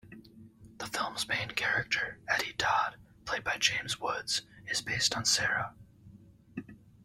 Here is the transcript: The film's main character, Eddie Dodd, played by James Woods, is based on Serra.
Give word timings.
The 0.79 0.87
film's 0.87 1.27
main 1.27 1.49
character, 1.49 2.17
Eddie 2.27 2.55
Dodd, 2.57 2.97
played 3.25 3.43
by 3.43 3.57
James 3.59 3.99
Woods, 3.99 4.41
is 4.65 4.81
based 4.81 5.15
on 5.15 5.25
Serra. 5.25 5.75